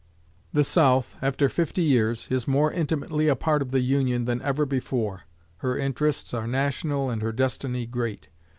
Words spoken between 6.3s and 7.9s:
are national and her destiny